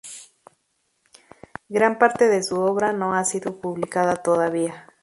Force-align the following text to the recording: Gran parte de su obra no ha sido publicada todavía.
Gran 1.69 1.99
parte 1.99 2.27
de 2.27 2.41
su 2.41 2.59
obra 2.59 2.91
no 2.91 3.13
ha 3.13 3.23
sido 3.23 3.61
publicada 3.61 4.15
todavía. 4.15 4.87